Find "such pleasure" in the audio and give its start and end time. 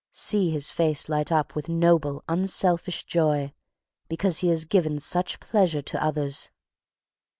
4.97-5.83